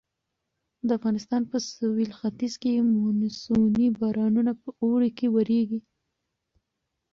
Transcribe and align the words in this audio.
د 0.87 0.89
افغانستان 0.97 1.41
په 1.51 1.57
سویل 1.71 2.11
ختیځ 2.19 2.53
کې 2.61 2.71
مونسوني 2.93 3.87
بارانونه 3.99 4.51
په 4.61 4.69
اوړي 4.83 5.09
کې 5.17 5.27
ورېږي. 5.35 5.79